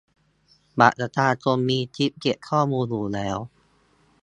[0.79, 3.37] บัตรประชาชนมีชิปเก็บข้อมูลอยู่แล้ว